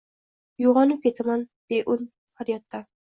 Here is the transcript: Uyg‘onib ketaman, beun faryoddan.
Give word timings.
Uyg‘onib 0.63 1.03
ketaman, 1.03 1.43
beun 1.73 2.09
faryoddan. 2.37 2.89